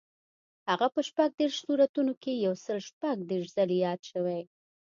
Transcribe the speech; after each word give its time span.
هغه 0.69 0.87
په 0.95 1.01
شپږ 1.07 1.29
دېرش 1.39 1.55
سورتونو 1.65 2.13
کې 2.21 2.31
یو 2.45 2.53
سل 2.65 2.77
شپږ 2.89 3.15
دېرش 3.29 3.47
ځلي 3.57 3.77
یاد 3.85 3.99
شوی. 4.09 4.41